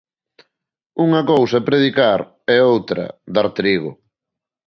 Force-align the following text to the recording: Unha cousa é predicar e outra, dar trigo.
Unha 1.05 1.21
cousa 1.31 1.57
é 1.61 1.65
predicar 1.69 2.19
e 2.53 2.55
outra, 2.73 3.05
dar 3.35 3.47
trigo. 3.57 3.91